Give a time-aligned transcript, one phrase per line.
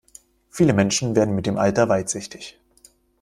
[0.49, 2.57] Viele Menschen werden mit dem Alter weitsichtig.